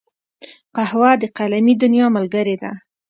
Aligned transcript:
قهوه 0.75 1.11
د 1.21 1.23
قلمي 1.37 1.73
دنیا 1.83 2.07
ملګرې 2.17 2.55
ده 2.61 2.71